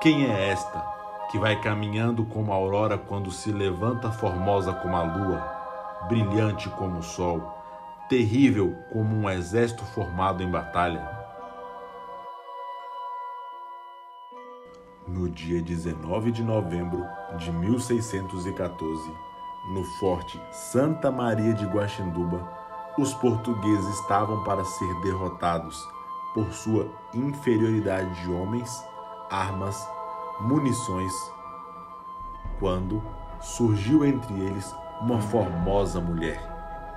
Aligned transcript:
Quem 0.00 0.26
é 0.26 0.50
esta 0.50 0.78
que 1.28 1.38
vai 1.38 1.60
caminhando 1.60 2.24
como 2.24 2.52
a 2.52 2.54
aurora 2.54 2.96
quando 2.96 3.32
se 3.32 3.50
levanta 3.50 4.12
formosa 4.12 4.72
como 4.72 4.94
a 4.96 5.02
lua, 5.02 6.06
brilhante 6.06 6.68
como 6.70 7.00
o 7.00 7.02
sol, 7.02 7.42
terrível 8.08 8.76
como 8.92 9.12
um 9.16 9.28
exército 9.28 9.84
formado 9.86 10.40
em 10.40 10.48
batalha? 10.48 11.04
No 15.04 15.28
dia 15.28 15.60
19 15.60 16.30
de 16.30 16.44
novembro 16.44 17.04
de 17.36 17.50
1614, 17.50 19.12
no 19.74 19.82
forte 19.98 20.40
Santa 20.52 21.10
Maria 21.10 21.52
de 21.54 21.66
Guaxinduba, 21.66 22.48
os 22.96 23.12
portugueses 23.14 23.98
estavam 23.98 24.44
para 24.44 24.64
ser 24.64 25.00
derrotados 25.02 25.76
por 26.34 26.52
sua 26.52 26.88
inferioridade 27.12 28.22
de 28.22 28.30
homens, 28.30 28.70
armas, 29.30 29.88
munições, 30.40 31.12
quando 32.58 33.02
surgiu 33.40 34.04
entre 34.04 34.34
eles 34.34 34.74
uma 35.00 35.20
formosa 35.20 36.00
mulher, 36.00 36.40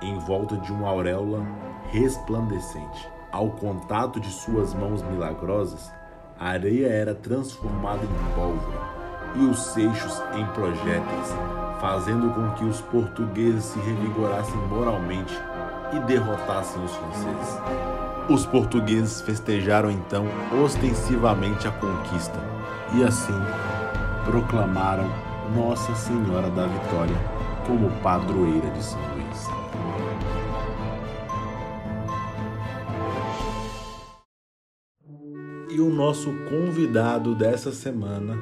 em 0.00 0.18
volta 0.18 0.56
de 0.56 0.72
uma 0.72 0.88
auréola 0.88 1.46
resplandecente. 1.90 3.08
Ao 3.30 3.50
contato 3.50 4.18
de 4.18 4.28
suas 4.30 4.74
mãos 4.74 5.02
milagrosas, 5.02 5.92
a 6.38 6.48
areia 6.48 6.88
era 6.88 7.14
transformada 7.14 8.04
em 8.04 8.34
pólvora 8.34 8.80
e 9.36 9.44
os 9.46 9.58
seixos 9.66 10.20
em 10.34 10.44
projéteis, 10.46 11.28
fazendo 11.80 12.32
com 12.34 12.50
que 12.54 12.64
os 12.64 12.80
portugueses 12.80 13.64
se 13.64 13.78
revigorassem 13.78 14.56
moralmente 14.68 15.32
e 15.92 16.00
derrotassem 16.00 16.82
os 16.82 16.92
franceses. 16.92 17.58
Os 18.28 18.46
portugueses 18.46 19.20
festejaram 19.20 19.90
então 19.90 20.26
ostensivamente 20.64 21.66
a 21.66 21.72
conquista 21.72 22.38
e 22.94 23.02
assim 23.02 23.34
proclamaram 24.24 25.08
Nossa 25.54 25.94
Senhora 25.94 26.48
da 26.50 26.66
Vitória 26.66 27.16
como 27.66 27.90
padroeira 28.00 28.70
de 28.70 28.84
São 28.84 29.00
Luís. 29.14 29.22
E 35.70 35.80
o 35.80 35.88
nosso 35.88 36.30
convidado 36.50 37.34
dessa 37.34 37.72
semana 37.72 38.38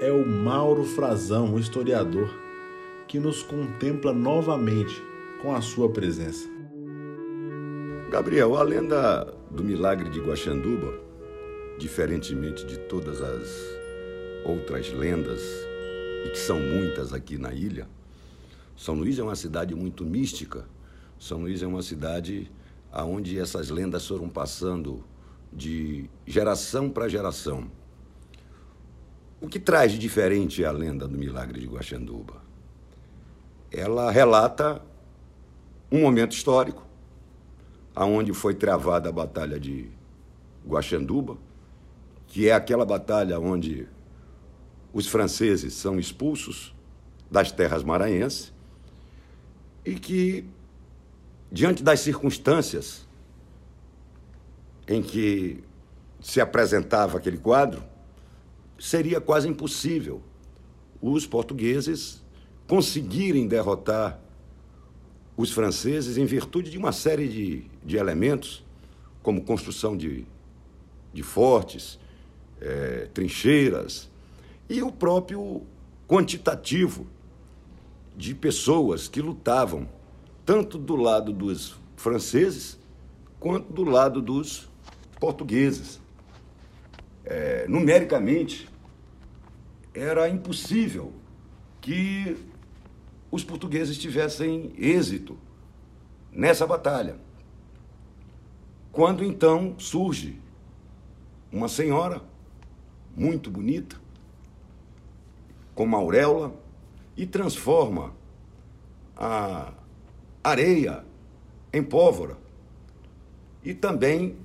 é 0.00 0.10
o 0.10 0.26
Mauro 0.26 0.84
Frazão, 0.84 1.54
um 1.54 1.58
historiador, 1.58 2.28
que 3.06 3.18
nos 3.18 3.42
contempla 3.42 4.12
novamente 4.12 5.02
com 5.42 5.54
a 5.54 5.60
sua 5.60 5.88
presença. 5.88 6.55
Gabriel, 8.08 8.56
a 8.56 8.62
lenda 8.62 9.24
do 9.50 9.64
milagre 9.64 10.08
de 10.08 10.20
Guaxanduba, 10.20 10.94
diferentemente 11.76 12.64
de 12.64 12.78
todas 12.78 13.20
as 13.20 13.48
outras 14.44 14.92
lendas, 14.92 15.42
e 16.24 16.30
que 16.30 16.38
são 16.38 16.60
muitas 16.60 17.12
aqui 17.12 17.36
na 17.36 17.52
ilha, 17.52 17.88
São 18.76 18.94
Luís 18.94 19.18
é 19.18 19.24
uma 19.24 19.34
cidade 19.34 19.74
muito 19.74 20.04
mística. 20.04 20.66
São 21.18 21.40
Luís 21.40 21.62
é 21.62 21.66
uma 21.66 21.82
cidade 21.82 22.48
onde 22.92 23.40
essas 23.40 23.70
lendas 23.70 24.06
foram 24.06 24.28
passando 24.28 25.04
de 25.52 26.08
geração 26.24 26.88
para 26.88 27.08
geração. 27.08 27.68
O 29.40 29.48
que 29.48 29.58
traz 29.58 29.92
de 29.92 29.98
diferente 29.98 30.64
a 30.64 30.70
lenda 30.70 31.08
do 31.08 31.18
milagre 31.18 31.58
de 31.58 31.66
Guaxanduba? 31.66 32.40
Ela 33.72 34.12
relata 34.12 34.80
um 35.90 36.02
momento 36.02 36.32
histórico, 36.32 36.85
aonde 37.96 38.34
foi 38.34 38.54
travada 38.54 39.08
a 39.08 39.12
batalha 39.12 39.58
de 39.58 39.88
Guaxanduba, 40.68 41.38
que 42.26 42.46
é 42.46 42.52
aquela 42.52 42.84
batalha 42.84 43.40
onde 43.40 43.88
os 44.92 45.06
franceses 45.06 45.72
são 45.72 45.98
expulsos 45.98 46.74
das 47.30 47.50
terras 47.50 47.82
maranhenses 47.82 48.52
e 49.82 49.94
que, 49.94 50.44
diante 51.50 51.82
das 51.82 52.00
circunstâncias 52.00 53.06
em 54.86 55.02
que 55.02 55.64
se 56.20 56.38
apresentava 56.38 57.16
aquele 57.16 57.38
quadro, 57.38 57.82
seria 58.78 59.22
quase 59.22 59.48
impossível 59.48 60.20
os 61.00 61.26
portugueses 61.26 62.22
conseguirem 62.66 63.48
derrotar 63.48 64.20
os 65.36 65.52
franceses 65.52 66.16
em 66.16 66.24
virtude 66.24 66.70
de 66.70 66.78
uma 66.78 66.92
série 66.92 67.28
de, 67.28 67.64
de 67.84 67.96
elementos, 67.96 68.64
como 69.22 69.42
construção 69.42 69.96
de, 69.96 70.24
de 71.12 71.22
fortes, 71.22 71.98
é, 72.60 73.08
trincheiras, 73.12 74.10
e 74.68 74.82
o 74.82 74.90
próprio 74.90 75.62
quantitativo 76.08 77.06
de 78.16 78.34
pessoas 78.34 79.08
que 79.08 79.20
lutavam, 79.20 79.88
tanto 80.44 80.78
do 80.78 80.96
lado 80.96 81.32
dos 81.32 81.76
franceses 81.96 82.78
quanto 83.38 83.72
do 83.72 83.84
lado 83.84 84.22
dos 84.22 84.68
portugueses. 85.20 86.00
É, 87.24 87.66
numericamente, 87.68 88.68
era 89.92 90.28
impossível 90.28 91.12
que 91.80 92.36
os 93.36 93.44
portugueses 93.44 93.98
tivessem 93.98 94.72
êxito 94.76 95.38
nessa 96.32 96.66
batalha. 96.66 97.18
Quando 98.90 99.22
então 99.22 99.78
surge 99.78 100.40
uma 101.52 101.68
senhora 101.68 102.22
muito 103.14 103.50
bonita, 103.50 103.96
com 105.74 105.84
uma 105.84 105.98
auréola, 105.98 106.54
e 107.16 107.26
transforma 107.26 108.14
a 109.16 109.72
areia 110.42 111.04
em 111.72 111.82
pólvora. 111.82 112.38
E 113.62 113.74
também 113.74 114.36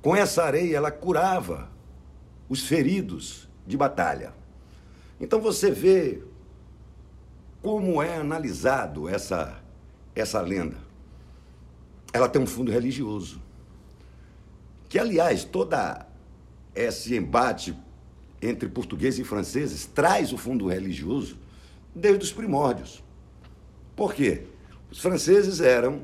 com 0.00 0.16
essa 0.16 0.42
areia, 0.42 0.76
ela 0.76 0.90
curava 0.90 1.70
os 2.48 2.66
feridos 2.66 3.48
de 3.64 3.76
batalha. 3.76 4.34
Então 5.20 5.40
você 5.40 5.70
vê 5.70 6.22
como 7.62 8.02
é 8.02 8.16
analisado 8.16 9.08
essa, 9.08 9.62
essa 10.14 10.40
lenda. 10.40 10.76
Ela 12.12 12.28
tem 12.28 12.42
um 12.42 12.46
fundo 12.46 12.72
religioso. 12.72 13.40
Que, 14.88 14.98
aliás, 14.98 15.44
toda 15.44 16.06
esse 16.74 17.16
embate 17.16 17.74
entre 18.42 18.68
portugueses 18.68 19.20
e 19.20 19.24
franceses 19.24 19.86
traz 19.86 20.32
o 20.32 20.36
fundo 20.36 20.66
religioso 20.66 21.38
desde 21.94 22.24
os 22.24 22.32
primórdios. 22.32 23.02
Por 23.94 24.12
quê? 24.12 24.42
Os 24.90 24.98
franceses 24.98 25.60
eram, 25.60 26.02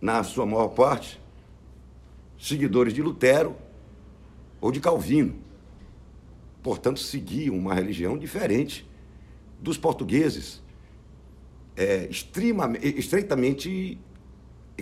na 0.00 0.22
sua 0.22 0.46
maior 0.46 0.68
parte, 0.68 1.20
seguidores 2.38 2.94
de 2.94 3.02
Lutero 3.02 3.56
ou 4.60 4.70
de 4.70 4.80
Calvino. 4.80 5.34
Portanto, 6.62 7.00
seguiam 7.00 7.56
uma 7.56 7.74
religião 7.74 8.16
diferente 8.16 8.88
dos 9.60 9.76
portugueses, 9.76 10.62
é, 11.76 12.06
extremamente, 12.06 12.98
estreitamente 12.98 13.98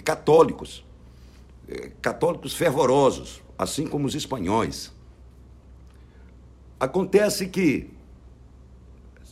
católicos, 0.04 0.84
é, 1.68 1.90
católicos 2.00 2.54
fervorosos, 2.54 3.42
assim 3.58 3.86
como 3.86 4.06
os 4.06 4.14
espanhóis. 4.14 4.92
Acontece 6.78 7.48
que 7.48 7.90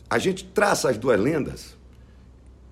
a 0.09 0.17
gente 0.17 0.45
traça 0.45 0.89
as 0.89 0.97
duas 0.97 1.19
lendas 1.19 1.75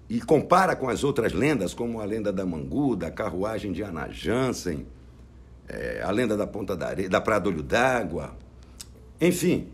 e 0.09 0.19
compara 0.21 0.75
com 0.75 0.89
as 0.89 1.03
outras 1.03 1.33
lendas, 1.33 1.73
como 1.73 1.99
a 1.99 2.05
lenda 2.05 2.31
da 2.31 2.45
Mangu, 2.45 2.95
da 2.95 3.09
carruagem 3.09 3.71
de 3.71 3.81
Ana 3.81 4.09
Jansen, 4.09 4.85
é, 5.67 6.01
a 6.03 6.11
lenda 6.11 6.35
da 6.35 6.45
Ponta 6.45 6.75
da 6.75 6.87
Areia, 6.87 7.09
da 7.09 7.21
Praia 7.21 7.39
do 7.39 7.49
Olho 7.49 7.63
d'Água. 7.63 8.35
Enfim, 9.19 9.69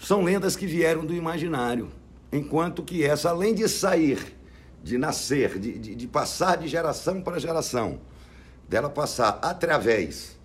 são 0.00 0.22
lendas 0.22 0.56
que 0.56 0.66
vieram 0.66 1.04
do 1.04 1.14
imaginário, 1.14 1.90
enquanto 2.32 2.82
que 2.82 3.04
essa, 3.04 3.30
além 3.30 3.54
de 3.54 3.68
sair, 3.68 4.36
de 4.82 4.96
nascer, 4.96 5.58
de, 5.58 5.78
de, 5.78 5.94
de 5.94 6.06
passar 6.08 6.56
de 6.56 6.66
geração 6.66 7.20
para 7.20 7.38
geração, 7.38 8.00
dela 8.68 8.88
passar 8.88 9.38
através 9.42 10.38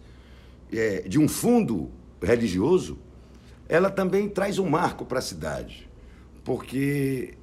é, 0.71 1.01
de 1.01 1.17
um 1.17 1.27
fundo 1.27 1.89
religioso, 2.21 2.99
ela 3.69 3.89
também 3.89 4.27
traz 4.27 4.59
um 4.59 4.69
marco 4.69 5.05
para 5.05 5.19
a 5.19 5.21
cidade, 5.21 5.89
porque 6.43 7.35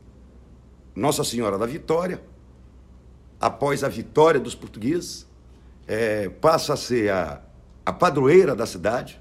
Nossa 0.94 1.25
Senhora 1.25 1.58
da 1.58 1.67
Vitória, 1.67 2.23
após 3.41 3.82
a 3.82 3.88
vitória 3.88 4.41
dos 4.41 4.55
portugueses, 4.55 5.26
é, 5.87 6.29
passa 6.29 6.75
a 6.75 6.76
ser 6.76 7.11
a, 7.11 7.43
a 7.85 7.93
padroeira 7.93 8.55
da 8.55 8.67
cidade. 8.67 9.20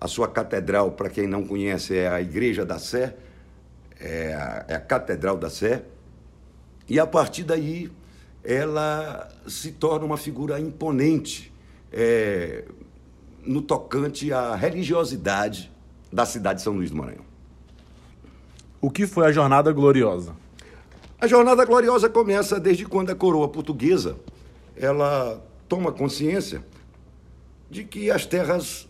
A 0.00 0.06
sua 0.06 0.28
catedral, 0.28 0.92
para 0.92 1.08
quem 1.08 1.26
não 1.26 1.46
conhece, 1.46 1.96
é 1.96 2.08
a 2.08 2.20
Igreja 2.20 2.64
da 2.64 2.78
Sé, 2.78 3.16
é 4.00 4.34
a, 4.34 4.64
é 4.68 4.74
a 4.74 4.80
Catedral 4.80 5.36
da 5.36 5.50
Sé. 5.50 5.84
E 6.88 6.98
a 6.98 7.06
partir 7.06 7.44
daí, 7.44 7.90
ela 8.42 9.28
se 9.46 9.72
torna 9.72 10.04
uma 10.04 10.16
figura 10.16 10.60
imponente, 10.60 11.52
é, 11.92 12.64
no 13.42 13.62
tocante 13.62 14.32
à 14.32 14.54
religiosidade 14.54 15.70
da 16.12 16.26
cidade 16.26 16.58
de 16.58 16.64
São 16.64 16.74
Luís 16.74 16.90
do 16.90 16.96
Maranhão. 16.96 17.24
O 18.80 18.90
que 18.90 19.06
foi 19.06 19.26
a 19.26 19.32
Jornada 19.32 19.72
Gloriosa? 19.72 20.36
A 21.20 21.26
Jornada 21.26 21.64
Gloriosa 21.64 22.08
começa 22.08 22.60
desde 22.60 22.84
quando 22.84 23.10
a 23.10 23.14
coroa 23.14 23.48
portuguesa 23.48 24.16
ela 24.76 25.42
toma 25.68 25.90
consciência 25.90 26.62
de 27.70 27.84
que 27.84 28.10
as 28.10 28.26
terras 28.26 28.88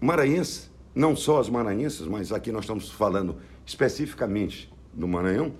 maranhenses, 0.00 0.70
não 0.94 1.14
só 1.14 1.40
as 1.40 1.48
maranhenses, 1.48 2.06
mas 2.06 2.32
aqui 2.32 2.50
nós 2.50 2.64
estamos 2.64 2.90
falando 2.90 3.36
especificamente 3.68 4.72
do 4.94 5.06
Maranhão, 5.06 5.52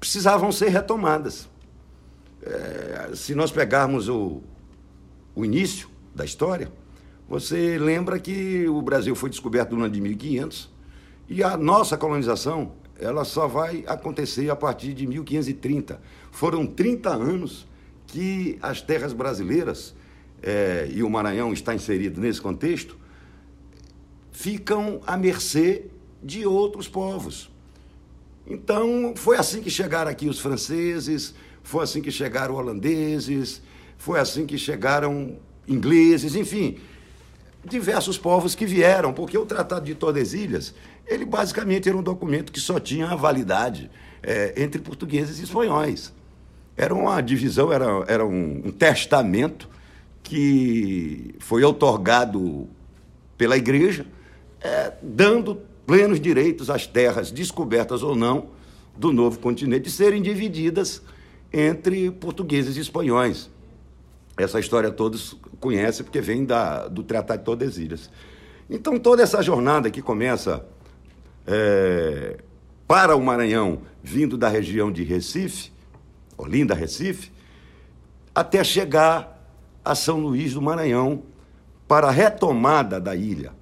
precisavam 0.00 0.50
ser 0.50 0.70
retomadas. 0.70 1.46
É, 2.42 3.10
se 3.14 3.34
nós 3.34 3.52
pegarmos 3.52 4.08
o, 4.08 4.40
o 5.34 5.44
início 5.44 5.90
da 6.14 6.24
história, 6.24 6.72
você 7.28 7.76
lembra 7.78 8.18
que 8.18 8.66
o 8.66 8.80
Brasil 8.80 9.14
foi 9.14 9.28
descoberto 9.28 9.76
no 9.76 9.84
ano 9.84 9.92
de 9.92 10.00
1500 10.00 10.70
e 11.28 11.42
a 11.42 11.54
nossa 11.56 11.98
colonização 11.98 12.72
ela 12.98 13.24
só 13.24 13.46
vai 13.46 13.84
acontecer 13.86 14.48
a 14.48 14.56
partir 14.56 14.94
de 14.94 15.06
1530. 15.06 16.00
Foram 16.30 16.64
30 16.66 17.10
anos 17.10 17.66
que 18.06 18.58
as 18.62 18.80
terras 18.80 19.12
brasileiras, 19.12 19.94
é, 20.42 20.88
e 20.90 21.02
o 21.02 21.10
Maranhão 21.10 21.52
está 21.52 21.74
inserido 21.74 22.22
nesse 22.22 22.40
contexto, 22.40 22.96
ficam 24.32 25.02
à 25.06 25.14
mercê 25.14 25.90
de 26.22 26.46
outros 26.46 26.88
povos. 26.88 27.50
Então, 28.46 29.14
foi 29.16 29.36
assim 29.36 29.60
que 29.60 29.70
chegaram 29.70 30.10
aqui 30.10 30.28
os 30.28 30.38
franceses, 30.38 31.34
foi 31.62 31.82
assim 31.82 32.00
que 32.00 32.10
chegaram 32.10 32.54
holandeses, 32.54 33.60
foi 33.98 34.20
assim 34.20 34.46
que 34.46 34.56
chegaram 34.56 35.36
ingleses, 35.66 36.36
enfim, 36.36 36.78
diversos 37.64 38.16
povos 38.16 38.54
que 38.54 38.64
vieram, 38.64 39.12
porque 39.12 39.36
o 39.36 39.44
Tratado 39.44 39.84
de 39.84 39.94
Tordesilhas, 39.94 40.74
ele 41.06 41.24
basicamente 41.24 41.88
era 41.88 41.98
um 41.98 42.02
documento 42.02 42.52
que 42.52 42.60
só 42.60 42.78
tinha 42.78 43.14
validade 43.16 43.90
é, 44.22 44.54
entre 44.56 44.80
portugueses 44.80 45.40
e 45.40 45.44
espanhóis. 45.44 46.12
Era 46.76 46.94
uma 46.94 47.20
divisão, 47.20 47.72
era, 47.72 48.04
era 48.06 48.24
um, 48.24 48.62
um 48.66 48.70
testamento 48.70 49.68
que 50.22 51.34
foi 51.40 51.64
otorgado 51.64 52.68
pela 53.36 53.56
igreja, 53.56 54.06
é, 54.60 54.92
dando 55.02 55.60
plenos 55.86 56.20
direitos 56.20 56.68
às 56.68 56.86
terras 56.86 57.30
descobertas 57.30 58.02
ou 58.02 58.16
não 58.16 58.48
do 58.96 59.12
novo 59.12 59.38
continente 59.38 59.84
de 59.84 59.90
serem 59.90 60.20
divididas 60.20 61.00
entre 61.52 62.10
portugueses 62.10 62.76
e 62.76 62.80
espanhóis. 62.80 63.48
Essa 64.36 64.58
história 64.58 64.90
todos 64.90 65.38
conhecem 65.60 66.04
porque 66.04 66.20
vem 66.20 66.44
da, 66.44 66.88
do 66.88 67.02
Tratado 67.02 67.38
de 67.38 67.44
Tordesilhas. 67.44 68.10
Então, 68.68 68.98
toda 68.98 69.22
essa 69.22 69.40
jornada 69.40 69.90
que 69.90 70.02
começa 70.02 70.66
é, 71.46 72.38
para 72.86 73.14
o 73.14 73.22
Maranhão, 73.22 73.82
vindo 74.02 74.36
da 74.36 74.48
região 74.48 74.90
de 74.90 75.04
Recife, 75.04 75.70
Olinda, 76.36 76.74
Recife, 76.74 77.30
até 78.34 78.62
chegar 78.64 79.40
a 79.84 79.94
São 79.94 80.18
Luís 80.18 80.52
do 80.52 80.60
Maranhão, 80.60 81.22
para 81.86 82.08
a 82.08 82.10
retomada 82.10 83.00
da 83.00 83.14
ilha 83.14 83.55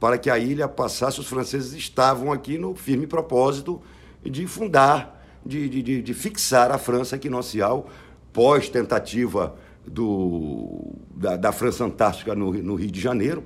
para 0.00 0.16
que 0.16 0.30
a 0.30 0.38
ilha 0.38 0.66
passasse, 0.66 1.20
os 1.20 1.26
franceses 1.26 1.74
estavam 1.74 2.32
aqui 2.32 2.56
no 2.56 2.74
firme 2.74 3.06
propósito 3.06 3.80
de 4.24 4.46
fundar, 4.46 5.22
de, 5.44 5.68
de, 5.68 6.02
de 6.02 6.14
fixar 6.14 6.72
a 6.72 6.78
França 6.78 7.16
equinocial, 7.16 7.88
pós-tentativa 8.32 9.54
do, 9.86 10.94
da, 11.14 11.36
da, 11.36 11.52
França 11.52 11.84
Antártica 11.84 12.34
no, 12.34 12.50
no 12.52 12.74
Rio 12.74 12.90
de 12.90 13.00
Janeiro. 13.00 13.44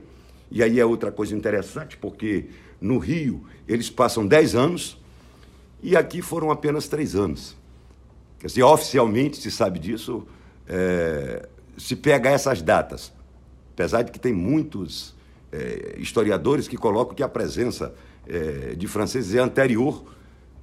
E 0.49 0.63
aí 0.63 0.79
é 0.79 0.87
outra 0.87 1.11
coisa 1.11 1.35
interessante, 1.35 1.97
porque 1.97 2.47
no 2.81 2.99
Rio 2.99 3.45
eles 3.67 3.91
passam 3.91 4.25
10 4.25 4.55
anos 4.55 4.97
e 5.83 5.97
aqui 5.97 6.23
foram 6.23 6.53
apenas 6.53 6.87
três 6.87 7.17
anos. 7.17 7.57
Quer 8.39 8.47
dizer, 8.47 8.63
oficialmente 8.63 9.39
se 9.39 9.51
sabe 9.51 9.81
disso, 9.81 10.25
é, 10.69 11.49
se 11.77 11.97
pega 11.97 12.31
essas 12.31 12.63
datas. 12.63 13.13
Apesar 13.73 14.03
de 14.03 14.13
que 14.13 14.21
tem 14.21 14.33
muitos 14.33 15.15
é, 15.55 15.95
historiadores 15.99 16.67
que 16.67 16.77
colocam 16.77 17.15
que 17.15 17.23
a 17.23 17.29
presença 17.29 17.95
é, 18.27 18.75
de 18.75 18.89
franceses 18.89 19.35
é 19.35 19.39
anterior 19.39 20.05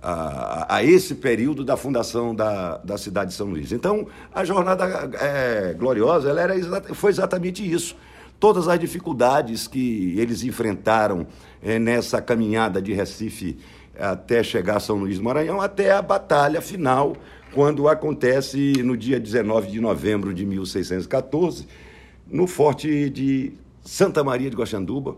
a, 0.02 0.78
a, 0.78 0.84
esse 0.84 1.16
período 1.16 1.64
da 1.64 1.78
fundação 1.78 2.34
da, 2.34 2.78
da 2.78 2.98
cidade 2.98 3.32
de 3.32 3.38
São 3.38 3.48
Luís. 3.48 3.72
Então, 3.72 4.08
a 4.34 4.44
jornada 4.44 4.86
é, 5.20 5.74
gloriosa 5.78 6.30
ela 6.30 6.42
era 6.42 6.84
foi 6.94 7.12
exatamente 7.12 7.70
isso. 7.70 7.96
Todas 8.40 8.68
as 8.68 8.80
dificuldades 8.80 9.68
que 9.68 10.16
eles 10.18 10.44
enfrentaram 10.44 11.28
é, 11.62 11.78
nessa 11.78 12.20
caminhada 12.22 12.82
de 12.82 12.92
Recife 12.92 13.58
até 14.00 14.42
chegar 14.42 14.78
a 14.78 14.80
São 14.80 14.98
Luís 14.98 15.20
do 15.20 15.24
Maranhão, 15.24 15.62
até 15.62 15.92
a 15.92 16.02
batalha 16.02 16.60
final, 16.60 17.16
quando 17.54 17.88
acontece 17.88 18.74
no 18.84 18.98
dia 18.98 19.20
19 19.20 19.70
de 19.70 19.80
novembro 19.80 20.34
de 20.34 20.46
1614, 20.46 21.68
no 22.28 22.48
forte 22.48 23.10
de 23.12 23.54
Santa 23.84 24.24
Maria 24.24 24.50
de 24.50 24.56
Guaxanduba, 24.56 25.18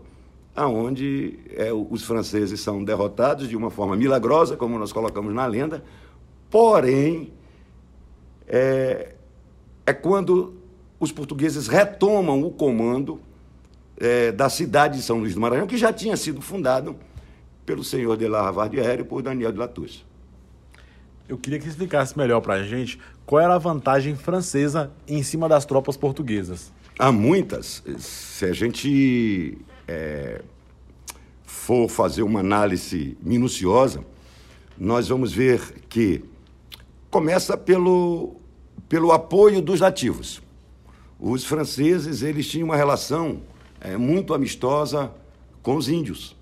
aonde 0.54 1.38
é, 1.50 1.72
os 1.72 2.04
franceses 2.04 2.60
são 2.60 2.82
derrotados 2.82 3.48
de 3.48 3.56
uma 3.56 3.70
forma 3.70 3.96
milagrosa, 3.96 4.56
como 4.56 4.78
nós 4.78 4.92
colocamos 4.92 5.34
na 5.34 5.46
lenda, 5.46 5.84
porém 6.50 7.32
é, 8.46 9.14
é 9.84 9.92
quando 9.92 10.54
os 10.98 11.12
portugueses 11.12 11.66
retomam 11.66 12.42
o 12.42 12.50
comando 12.50 13.20
é, 13.96 14.32
da 14.32 14.48
cidade 14.48 14.96
de 14.98 15.02
São 15.02 15.18
Luís 15.18 15.34
do 15.34 15.40
Maranhão, 15.40 15.66
que 15.66 15.76
já 15.76 15.92
tinha 15.92 16.16
sido 16.16 16.40
fundado 16.40 16.96
pelo 17.66 17.82
senhor 17.82 18.16
de 18.16 18.28
la 18.28 18.42
Ravardière 18.42 19.02
e 19.02 19.04
por 19.04 19.22
Daniel 19.22 19.52
de 19.52 19.58
Latouche. 19.58 20.04
Eu 21.28 21.38
queria 21.38 21.58
que 21.58 21.66
explicasse 21.66 22.16
melhor 22.16 22.40
para 22.40 22.54
a 22.54 22.62
gente 22.62 22.98
qual 23.24 23.40
era 23.40 23.54
a 23.54 23.58
vantagem 23.58 24.14
francesa 24.14 24.92
em 25.08 25.22
cima 25.22 25.48
das 25.48 25.64
tropas 25.64 25.96
portuguesas. 25.96 26.70
Há 26.96 27.10
muitas. 27.10 27.82
Se 27.98 28.44
a 28.44 28.52
gente 28.52 29.58
é, 29.88 30.42
for 31.44 31.88
fazer 31.88 32.22
uma 32.22 32.38
análise 32.38 33.18
minuciosa, 33.20 34.04
nós 34.78 35.08
vamos 35.08 35.32
ver 35.32 35.60
que 35.88 36.24
começa 37.10 37.56
pelo, 37.56 38.36
pelo 38.88 39.10
apoio 39.10 39.60
dos 39.60 39.80
nativos. 39.80 40.40
Os 41.18 41.44
franceses 41.44 42.22
eles 42.22 42.48
tinham 42.48 42.66
uma 42.66 42.76
relação 42.76 43.42
é, 43.80 43.96
muito 43.96 44.32
amistosa 44.32 45.12
com 45.62 45.74
os 45.74 45.88
índios 45.88 46.36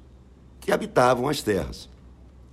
que 0.61 0.71
habitavam 0.71 1.29
as 1.31 1.41
terras, 1.43 1.89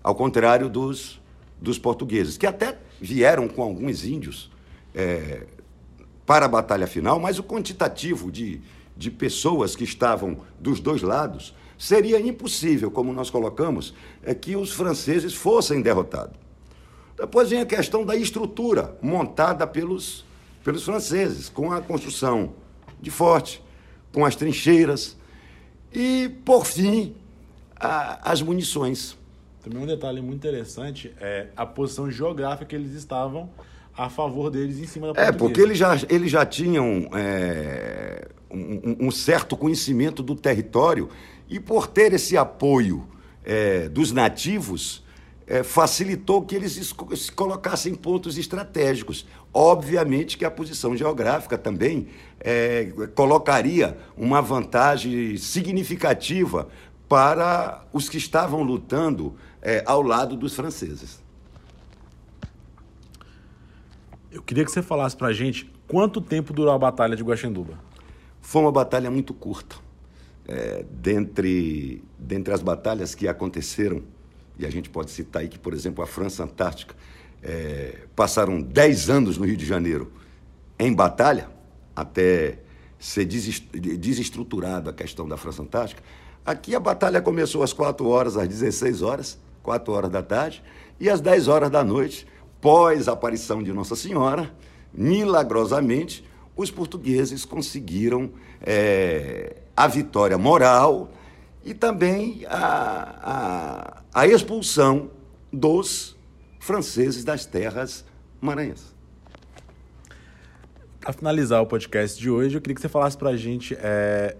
ao 0.01 0.15
contrário 0.15 0.69
dos, 0.69 1.21
dos 1.61 1.77
portugueses, 1.77 2.37
que 2.37 2.47
até 2.47 2.79
vieram 3.01 3.49
com 3.49 3.61
alguns 3.61 4.05
índios 4.05 4.49
é, 4.95 5.45
para 6.29 6.45
a 6.45 6.47
batalha 6.47 6.85
final, 6.85 7.19
mas 7.19 7.39
o 7.39 7.43
quantitativo 7.43 8.31
de, 8.31 8.61
de 8.95 9.09
pessoas 9.09 9.75
que 9.75 9.83
estavam 9.83 10.41
dos 10.59 10.79
dois 10.79 11.01
lados 11.01 11.55
seria 11.75 12.21
impossível, 12.21 12.91
como 12.91 13.11
nós 13.11 13.31
colocamos, 13.31 13.95
é 14.21 14.35
que 14.35 14.55
os 14.55 14.71
franceses 14.71 15.33
fossem 15.33 15.81
derrotados. 15.81 16.37
Depois 17.17 17.49
vem 17.49 17.61
a 17.61 17.65
questão 17.65 18.05
da 18.05 18.15
estrutura 18.15 18.95
montada 19.01 19.65
pelos, 19.65 20.23
pelos 20.63 20.83
franceses, 20.83 21.49
com 21.49 21.71
a 21.71 21.81
construção 21.81 22.53
de 23.01 23.09
forte, 23.09 23.59
com 24.13 24.23
as 24.23 24.35
trincheiras 24.35 25.17
e, 25.91 26.29
por 26.45 26.63
fim, 26.63 27.15
a, 27.75 28.31
as 28.31 28.39
munições. 28.39 29.17
Também 29.63 29.81
um 29.81 29.87
detalhe 29.87 30.21
muito 30.21 30.37
interessante 30.37 31.11
é 31.19 31.47
a 31.57 31.65
posição 31.65 32.11
geográfica 32.11 32.65
que 32.65 32.75
eles 32.75 32.93
estavam 32.93 33.49
a 33.99 34.09
favor 34.09 34.49
deles 34.49 34.79
em 34.79 34.87
cima 34.87 35.11
da 35.11 35.21
É, 35.21 35.29
porque 35.29 35.59
eles 35.59 35.77
já, 35.77 35.93
eles 36.07 36.31
já 36.31 36.45
tinham 36.45 37.09
é, 37.13 38.29
um, 38.49 39.07
um, 39.07 39.11
certo 39.11 39.57
conhecimento 39.57 40.23
do 40.23 40.35
território 40.35 41.09
e 41.49 41.59
por 41.59 41.85
ter 41.85 42.13
esse 42.13 42.37
apoio 42.37 43.05
é, 43.43 43.89
dos 43.89 44.13
nativos, 44.13 45.03
é, 45.45 45.63
facilitou 45.63 46.43
que 46.43 46.55
eles 46.55 46.93
se 47.17 47.31
colocassem 47.33 47.93
pontos 47.93 48.37
estratégicos. 48.37 49.27
Obviamente 49.53 50.37
que 50.37 50.45
a 50.45 50.51
posição 50.51 50.95
geográfica 50.95 51.57
também 51.57 52.07
é, 52.39 52.93
colocaria 53.13 53.97
uma 54.15 54.41
vantagem 54.41 55.35
significativa 55.35 56.69
para 57.09 57.83
os 57.91 58.07
que 58.07 58.17
estavam 58.17 58.63
lutando 58.63 59.35
é, 59.61 59.83
ao 59.85 60.01
lado 60.01 60.37
dos 60.37 60.55
franceses. 60.55 61.19
Eu 64.31 64.43
queria 64.43 64.63
que 64.63 64.71
você 64.71 64.81
falasse 64.81 65.17
pra 65.17 65.33
gente 65.33 65.71
quanto 65.87 66.21
tempo 66.21 66.53
durou 66.53 66.71
a 66.71 66.77
Batalha 66.77 67.15
de 67.15 67.23
Guaxenduba. 67.23 67.79
Foi 68.41 68.61
uma 68.61 68.71
batalha 68.71 69.09
muito 69.09 69.33
curta. 69.33 69.75
É, 70.47 70.85
dentre, 70.89 72.03
dentre 72.17 72.53
as 72.53 72.61
batalhas 72.61 73.15
que 73.15 73.27
aconteceram, 73.27 74.03
e 74.57 74.65
a 74.65 74.69
gente 74.69 74.89
pode 74.89 75.11
citar 75.11 75.41
aí 75.41 75.47
que, 75.47 75.57
por 75.57 75.73
exemplo, 75.73 76.03
a 76.03 76.07
França 76.07 76.43
Antártica 76.43 76.95
é, 77.41 78.05
passaram 78.15 78.61
10 78.61 79.09
anos 79.09 79.37
no 79.37 79.45
Rio 79.45 79.57
de 79.57 79.65
Janeiro 79.65 80.11
em 80.77 80.93
batalha, 80.93 81.49
até 81.95 82.59
ser 82.99 83.25
desestruturado 83.25 84.89
a 84.89 84.93
questão 84.93 85.27
da 85.27 85.37
França 85.37 85.61
Antártica, 85.61 86.03
aqui 86.45 86.75
a 86.75 86.79
batalha 86.79 87.21
começou 87.21 87.63
às 87.63 87.73
4 87.73 88.07
horas, 88.07 88.37
às 88.37 88.47
16 88.47 89.01
horas, 89.01 89.39
4 89.63 89.91
horas 89.91 90.11
da 90.11 90.21
tarde, 90.21 90.63
e 90.99 91.09
às 91.09 91.21
10 91.21 91.47
horas 91.47 91.69
da 91.69 91.83
noite, 91.83 92.27
pós 92.61 93.07
a 93.07 93.13
aparição 93.13 93.63
de 93.63 93.71
Nossa 93.71 93.95
Senhora, 93.95 94.51
milagrosamente, 94.93 96.25
os 96.55 96.69
portugueses 96.69 97.45
conseguiram 97.45 98.31
é, 98.61 99.57
a 99.75 99.87
vitória 99.87 100.37
moral 100.37 101.09
e 101.63 101.73
também 101.73 102.45
a, 102.47 104.01
a, 104.13 104.21
a 104.21 104.27
expulsão 104.27 105.09
dos 105.51 106.17
franceses 106.59 107.23
das 107.23 107.45
terras 107.45 108.05
maranhenses. 108.41 108.93
Para 110.99 111.13
finalizar 111.13 111.61
o 111.61 111.65
podcast 111.65 112.19
de 112.19 112.29
hoje, 112.29 112.57
eu 112.57 112.61
queria 112.61 112.75
que 112.75 112.81
você 112.81 112.89
falasse 112.89 113.17
para 113.17 113.29
a 113.29 113.37
gente 113.37 113.75
é, 113.79 114.35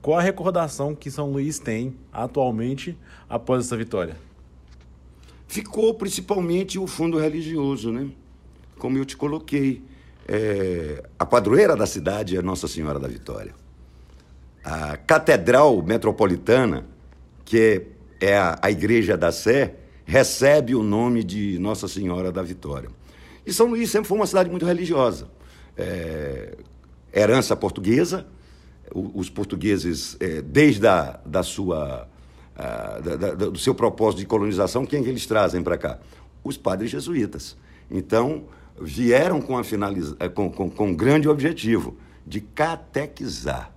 qual 0.00 0.18
a 0.18 0.22
recordação 0.22 0.94
que 0.94 1.10
São 1.10 1.30
Luís 1.32 1.58
tem 1.58 1.96
atualmente 2.12 2.96
após 3.28 3.66
essa 3.66 3.76
vitória. 3.76 4.16
Ficou 5.46 5.94
principalmente 5.94 6.78
o 6.78 6.86
fundo 6.86 7.18
religioso, 7.18 7.92
né? 7.92 8.08
Como 8.78 8.98
eu 8.98 9.04
te 9.04 9.16
coloquei. 9.16 9.82
É, 10.28 11.04
a 11.18 11.24
padroeira 11.24 11.76
da 11.76 11.86
cidade 11.86 12.36
é 12.36 12.42
Nossa 12.42 12.66
Senhora 12.66 12.98
da 12.98 13.06
Vitória. 13.06 13.54
A 14.64 14.96
Catedral 14.96 15.80
Metropolitana, 15.82 16.84
que 17.44 17.86
é, 18.20 18.26
é 18.32 18.36
a, 18.36 18.58
a 18.60 18.70
Igreja 18.70 19.16
da 19.16 19.30
Sé, 19.30 19.76
recebe 20.04 20.74
o 20.74 20.82
nome 20.82 21.22
de 21.22 21.58
Nossa 21.58 21.86
Senhora 21.86 22.32
da 22.32 22.42
Vitória. 22.42 22.90
E 23.46 23.52
São 23.52 23.66
Luís 23.66 23.90
sempre 23.90 24.08
foi 24.08 24.18
uma 24.18 24.26
cidade 24.26 24.50
muito 24.50 24.66
religiosa. 24.66 25.28
É, 25.76 26.56
herança 27.14 27.54
portuguesa, 27.54 28.26
os 28.92 29.30
portugueses, 29.30 30.16
é, 30.20 30.42
desde 30.42 30.86
a, 30.86 31.20
da 31.24 31.42
sua, 31.42 32.08
a, 32.56 32.98
da, 33.00 33.16
da, 33.16 33.34
do 33.34 33.58
seu 33.58 33.74
propósito 33.74 34.20
de 34.20 34.26
colonização, 34.26 34.86
quem 34.86 35.00
é 35.00 35.02
que 35.02 35.08
eles 35.08 35.26
trazem 35.26 35.62
para 35.62 35.76
cá? 35.76 35.98
Os 36.42 36.56
padres 36.56 36.90
jesuítas. 36.90 37.56
Então, 37.90 38.44
vieram 38.80 39.40
com, 39.40 39.56
a 39.56 39.64
finaliza, 39.64 40.16
é, 40.18 40.28
com, 40.28 40.50
com, 40.50 40.70
com 40.70 40.88
um 40.88 40.94
grande 40.94 41.28
objetivo 41.28 41.96
de 42.26 42.40
catequizar. 42.40 43.72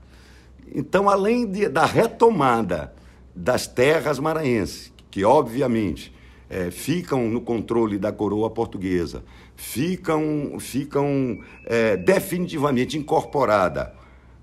Então, 0.73 1.09
além 1.09 1.49
de, 1.49 1.67
da 1.67 1.85
retomada 1.85 2.93
das 3.35 3.67
terras 3.67 4.19
maranhenses, 4.19 4.91
que 5.09 5.23
obviamente 5.23 6.13
é, 6.49 6.71
ficam 6.71 7.29
no 7.29 7.41
controle 7.41 7.97
da 7.97 8.11
coroa 8.11 8.49
portuguesa, 8.49 9.23
ficam, 9.55 10.57
ficam 10.59 11.39
é, 11.65 11.95
definitivamente 11.95 12.97
incorporadas 12.97 13.89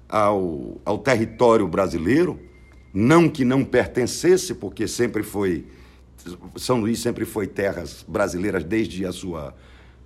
ao, 0.08 0.80
ao 0.84 0.98
território 0.98 1.66
brasileiro, 1.66 2.38
não 2.92 3.28
que 3.28 3.44
não 3.44 3.64
pertencesse, 3.64 4.54
porque 4.54 4.88
sempre 4.88 5.22
foi 5.22 5.66
São 6.56 6.80
Luís 6.80 7.00
sempre 7.00 7.24
foi 7.24 7.46
terras 7.46 8.04
brasileiras 8.06 8.64
desde 8.64 9.04
a 9.04 9.12
sua 9.12 9.54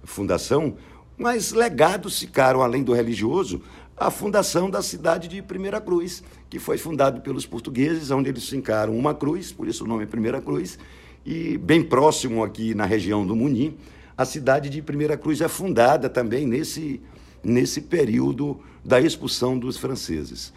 fundação, 0.02 0.76
mas 1.16 1.52
legados 1.52 2.18
ficaram, 2.18 2.62
além 2.62 2.82
do 2.82 2.92
religioso, 2.92 3.62
a 3.96 4.10
fundação 4.10 4.70
da 4.70 4.80
cidade 4.82 5.28
de 5.28 5.42
Primeira 5.42 5.80
Cruz, 5.80 6.22
que 6.48 6.58
foi 6.58 6.78
fundado 6.78 7.20
pelos 7.20 7.44
portugueses, 7.44 8.10
onde 8.10 8.30
eles 8.30 8.48
fincaram 8.48 8.96
uma 8.96 9.14
cruz, 9.14 9.52
por 9.52 9.68
isso 9.68 9.84
o 9.84 9.86
nome 9.86 10.04
é 10.04 10.06
Primeira 10.06 10.40
Cruz, 10.40 10.78
e 11.24 11.58
bem 11.58 11.82
próximo 11.82 12.42
aqui 12.42 12.74
na 12.74 12.86
região 12.86 13.26
do 13.26 13.36
Munim, 13.36 13.76
a 14.16 14.24
cidade 14.24 14.70
de 14.70 14.80
Primeira 14.80 15.16
Cruz 15.16 15.42
é 15.42 15.48
fundada 15.48 16.08
também 16.08 16.46
nesse, 16.46 17.00
nesse 17.44 17.82
período 17.82 18.58
da 18.82 18.98
expulsão 19.00 19.58
dos 19.58 19.76
franceses. 19.76 20.52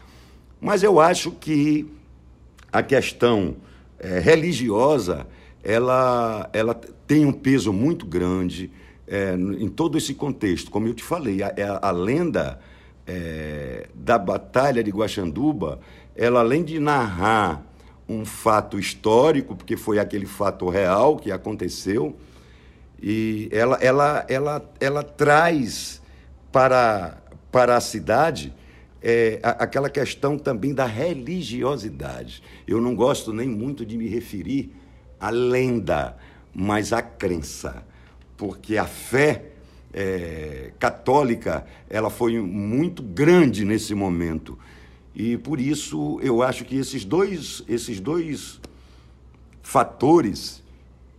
Mas 0.62 0.82
eu 0.82 1.00
acho 1.00 1.32
que 1.32 1.86
a 2.74 2.82
questão 2.82 3.56
é, 4.00 4.20
religiosa 4.20 5.27
ela, 5.63 6.50
ela 6.51 6.74
tem 7.08 7.25
um 7.25 7.32
peso 7.32 7.72
muito 7.72 8.06
grande 8.06 8.72
é, 9.08 9.34
em 9.36 9.70
todo 9.70 9.98
esse 9.98 10.13
contexto. 10.13 10.70
Como 10.70 10.88
eu 10.88 10.94
te 10.94 11.03
falei, 11.03 11.42
a, 11.42 11.53
a, 11.82 11.89
a 11.89 11.92
lenda 11.92 12.60
é, 13.08 13.88
da 13.94 14.18
Batalha 14.18 14.84
de 14.84 14.92
Guaxanduba, 14.92 15.80
ela 16.15 16.42
além 16.42 16.63
de 16.63 16.80
narrar 16.80 17.63
um 18.10 18.25
fato 18.25 18.77
histórico, 18.77 19.56
porque 19.56 19.77
foi 19.77 20.00
aquele 20.00 20.25
fato 20.25 20.68
real 20.68 21.15
que 21.15 21.32
aconteceu, 21.32 22.18
e 23.01 23.50
ela, 23.51 23.77
ela, 23.82 24.25
ela, 24.27 24.74
ela 24.80 25.03
traz 25.03 26.01
para, 26.51 27.18
para 27.51 27.77
a 27.77 27.82
cidade 27.82 28.53
é, 29.03 29.39
aquela 29.43 29.89
questão 29.89 30.38
também 30.38 30.74
da 30.74 30.86
religiosidade. 30.86 32.41
Eu 32.65 32.79
não 32.79 32.95
gosto 32.95 33.33
nem 33.33 33.50
muito 33.50 33.86
de 33.86 33.98
me 33.98 34.07
referir 34.07 34.72
à 35.19 35.29
lenda, 35.29 36.15
mas 36.53 36.93
à 36.93 37.01
crença, 37.01 37.86
porque 38.38 38.77
a 38.77 38.86
fé 38.86 39.51
é, 39.93 40.72
católica 40.79 41.65
ela 41.89 42.10
foi 42.10 42.39
muito 42.39 43.03
grande 43.03 43.65
nesse 43.65 43.93
momento. 43.93 44.57
E 45.13 45.38
por 45.38 45.60
isso 45.60 46.17
eu 46.24 46.41
acho 46.41 46.63
que 46.63 46.77
esses 46.77 47.03
dois, 47.03 47.62
esses 47.67 48.00
dois 48.00 48.62
fatores, 49.62 50.63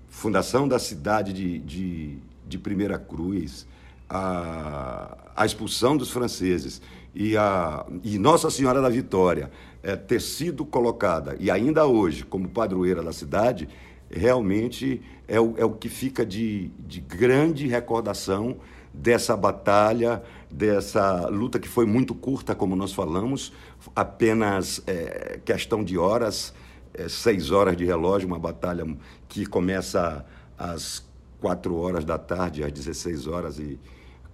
fundação 0.09 0.67
da 0.67 0.79
cidade 0.79 1.35
de, 1.35 1.59
de, 1.59 2.19
de 2.49 2.59
Primeira 2.59 2.99
Cruz, 2.99 3.67
a, 4.09 5.17
a 5.37 5.45
expulsão 5.45 5.97
dos 5.97 6.11
franceses 6.11 6.81
e, 7.15 7.37
a, 7.37 7.87
e 8.03 8.19
Nossa 8.19 8.51
Senhora 8.51 8.81
da 8.81 8.89
Vitória 8.89 9.51
é, 9.83 9.95
ter 9.95 10.21
sido 10.21 10.65
colocada, 10.65 11.37
e 11.39 11.51
ainda 11.51 11.87
hoje, 11.87 12.25
como 12.25 12.49
padroeira 12.49 13.03
da 13.03 13.13
cidade, 13.13 13.69
realmente 14.11 15.01
é 15.29 15.41
o, 15.41 15.55
é 15.57 15.65
o 15.65 15.71
que 15.71 15.89
fica 15.89 16.25
de, 16.25 16.71
de 16.79 17.01
grande 17.01 17.67
recordação 17.67 18.57
dessa 18.93 19.37
batalha, 19.37 20.23
dessa 20.51 21.29
luta 21.29 21.59
que 21.59 21.69
foi 21.69 21.85
muito 21.85 22.15
curta, 22.15 22.55
como 22.55 22.77
nós 22.77 22.93
falamos, 22.93 23.53
apenas 23.95 24.83
é, 24.87 25.41
questão 25.45 25.83
de 25.83 25.99
horas, 25.99 26.55
é, 26.93 27.09
seis 27.09 27.51
horas 27.51 27.77
de 27.77 27.85
relógio, 27.85 28.29
uma 28.29 28.39
batalha 28.39 28.87
que 29.29 29.45
começa 29.45 30.25
às 30.57 31.05
quatro 31.41 31.77
horas 31.77 32.05
da 32.05 32.17
tarde, 32.17 32.63
às 32.63 32.73
16 32.73 33.27
horas, 33.27 33.59
e 33.59 33.79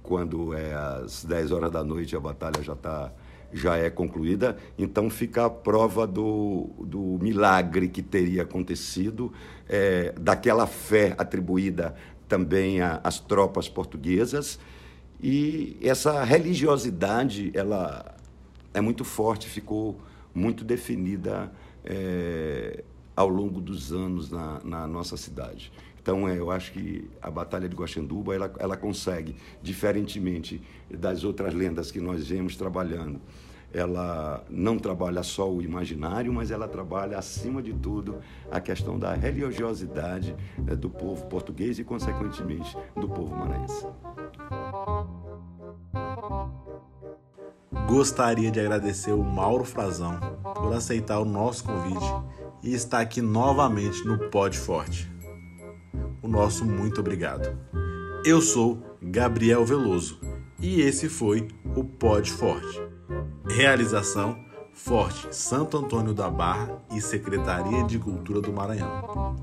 quando 0.03 0.55
é 0.55 0.75
às 0.75 1.25
10 1.25 1.53
horas 1.53 1.71
da 1.71 1.85
noite 1.85 2.17
a 2.17 2.21
batalha 2.21 2.63
já 2.63 2.73
está 2.73 3.13
já 3.53 3.77
é 3.77 3.91
concluída, 3.91 4.57
então 4.79 5.11
fica 5.11 5.47
a 5.47 5.51
prova 5.51 6.07
do, 6.07 6.71
do 6.79 7.19
milagre 7.21 7.89
que 7.89 8.01
teria 8.01 8.43
acontecido, 8.43 9.33
é, 9.69 10.13
daquela 10.13 10.69
fé 10.69 11.15
atribuída 11.19 11.97
também 12.29 12.81
às 12.81 13.19
tropas 13.19 13.69
portuguesas, 13.69 14.59
e 15.21 15.77
essa 15.83 16.23
religiosidade 16.23 17.51
ela 17.53 18.15
é 18.73 18.81
muito 18.81 19.05
forte, 19.05 19.49
ficou 19.49 20.01
muito 20.33 20.65
definida 20.65 21.53
é, 21.85 22.85
ao 23.17 23.29
longo 23.29 23.61
dos 23.61 23.93
anos 23.93 24.31
na, 24.31 24.61
na 24.65 24.87
nossa 24.87 25.17
cidade. 25.17 25.73
Então, 26.03 26.27
é, 26.27 26.39
eu 26.39 26.51
acho 26.51 26.73
que 26.73 27.09
a 27.21 27.31
Batalha 27.31 27.69
de 27.69 27.77
Guaxanduba, 27.77 28.35
ela, 28.35 28.53
ela 28.59 28.77
consegue, 28.77 29.37
diferentemente 29.63 30.63
das 30.91 31.25
outras 31.25 31.53
lendas 31.53 31.91
que 31.91 32.01
nós 32.01 32.27
vemos 32.27 32.57
trabalhando, 32.57 33.21
ela 33.73 34.43
não 34.49 34.79
trabalha 34.79 35.23
só 35.23 35.49
o 35.49 35.63
imaginário, 35.63 36.33
mas 36.33 36.51
ela 36.51 36.67
trabalha, 36.67 37.19
acima 37.19 37.63
de 37.63 37.73
tudo, 37.73 38.19
a 38.51 38.61
questão 38.61 38.99
da 38.99 39.15
religiosidade 39.15 40.35
né, 40.59 40.75
do 40.75 40.89
povo 40.91 41.27
português 41.27 41.79
e, 41.79 41.85
consequentemente, 41.85 42.77
do 42.97 43.09
povo 43.09 43.37
maranhense. 43.37 43.87
Gostaria 47.87 48.51
de 48.51 48.59
agradecer 48.59 49.13
o 49.13 49.23
Mauro 49.23 49.65
Frazão 49.65 50.19
por 50.55 50.73
aceitar 50.73 51.21
o 51.21 51.25
nosso 51.25 51.65
convite 51.65 52.07
e 52.63 52.73
estar 52.73 53.01
aqui 53.01 53.21
novamente 53.21 54.05
no 54.05 54.31
Pod 54.31 54.57
Forte 54.59 55.20
nosso 56.31 56.65
muito 56.65 57.01
obrigado. 57.01 57.59
Eu 58.25 58.41
sou 58.41 58.79
Gabriel 59.03 59.65
Veloso 59.65 60.21
e 60.61 60.81
esse 60.81 61.09
foi 61.09 61.49
o 61.75 61.83
Pod 61.83 62.31
Forte. 62.31 62.81
Realização 63.49 64.39
Forte 64.73 65.35
Santo 65.35 65.77
Antônio 65.77 66.15
da 66.15 66.31
Barra 66.31 66.81
e 66.95 67.01
Secretaria 67.01 67.83
de 67.85 67.99
Cultura 67.99 68.41
do 68.41 68.53
Maranhão. 68.53 69.37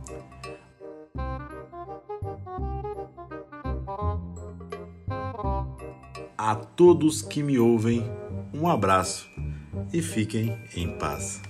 A 6.38 6.56
todos 6.56 7.22
que 7.22 7.44
me 7.44 7.60
ouvem, 7.60 8.10
um 8.54 8.70
abraço 8.70 9.30
e 9.92 10.02
fiquem 10.02 10.58
em 10.76 10.98
paz. 10.98 11.42